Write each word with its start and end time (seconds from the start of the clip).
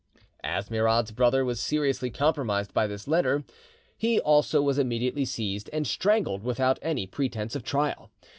As 0.43 0.71
Murad's 0.71 1.11
brother 1.11 1.45
was 1.45 1.59
seriously 1.59 2.09
compromised 2.09 2.73
by 2.73 2.87
this 2.87 3.07
letter, 3.07 3.43
he 3.95 4.19
also 4.19 4.59
was 4.59 4.79
immediately 4.79 5.25
seized, 5.25 5.69
and 5.71 5.85
strangled 5.85 6.41
without 6.41 6.79
any 6.81 7.05
pretence 7.05 7.55
of 7.55 7.63
trial. 7.63 8.09